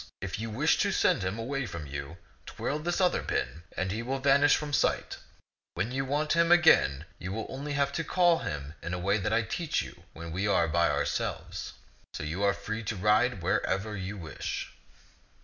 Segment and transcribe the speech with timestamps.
[0.19, 2.17] If you wish to send him away from you,
[2.47, 5.17] twirl this other pin, and he will vanish from sight.
[5.75, 9.31] When you want him again, you have only to call him in a way that
[9.31, 11.73] I will teach you when we are by ourselves.
[12.15, 14.73] So are you free to ride wherever you wish."